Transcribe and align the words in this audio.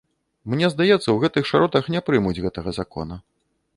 Мне 0.53 0.69
здаецца, 0.75 1.05
у 1.13 1.15
гэтых 1.23 1.49
шыротах 1.51 1.91
не 1.97 2.01
прымуць 2.07 2.37
гэтага 2.47 2.75
закона. 2.79 3.15